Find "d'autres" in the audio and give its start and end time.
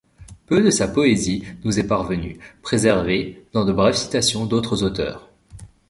4.47-4.81